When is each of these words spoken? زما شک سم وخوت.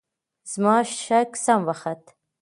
زما 0.51 0.75
شک 1.01 1.29
سم 1.43 1.59
وخوت. 1.67 2.03